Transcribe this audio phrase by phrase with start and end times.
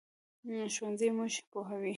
[0.73, 1.89] ښوونځی موږ پوهوي